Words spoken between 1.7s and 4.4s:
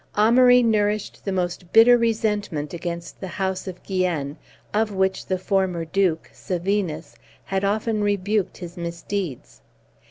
bitter resentment against the house of Guienne,